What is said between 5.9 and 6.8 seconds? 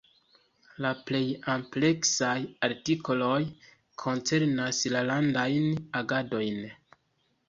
agadojn.